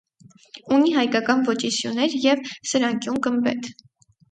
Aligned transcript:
Ունի 0.77 0.93
հայկական 0.95 1.43
ոճի 1.51 1.71
սյուներ 1.77 2.17
և 2.25 2.43
սրանկյուն 2.73 3.23
գմբեթ։ 3.31 3.73